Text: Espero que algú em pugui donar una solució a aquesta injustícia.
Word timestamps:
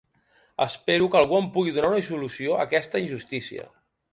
Espero 0.65 1.09
que 1.15 1.19
algú 1.19 1.37
em 1.41 1.49
pugui 1.57 1.75
donar 1.75 1.91
una 1.97 2.01
solució 2.09 2.57
a 2.57 2.65
aquesta 2.67 3.07
injustícia. 3.07 3.69